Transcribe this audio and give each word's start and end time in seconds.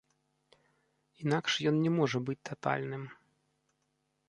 Інакш 1.25 1.51
ён 1.73 1.77
не 1.85 1.91
можа 1.99 2.23
быць 2.31 2.39
татальным. 2.51 3.03